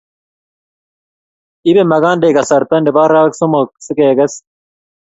[1.69, 4.33] Ipe magandek kasarta nebo arawek somok si keges